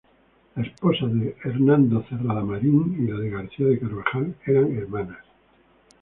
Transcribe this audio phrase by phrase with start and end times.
[0.55, 5.23] La esposa de Hernando Cerrada Marín y la de García de Carvajal, eran hermanas.